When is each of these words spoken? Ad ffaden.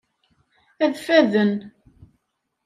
Ad 0.83 0.93
ffaden. 0.99 1.53